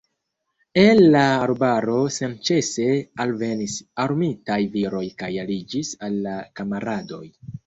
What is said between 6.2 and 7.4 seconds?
la kamaradoj.